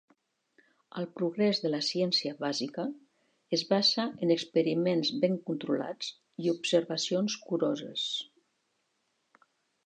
[1.01, 2.85] El progrés de la ciència bàsica
[3.57, 6.11] es basa en experiments ben controlats
[6.47, 8.09] i observacions curoses.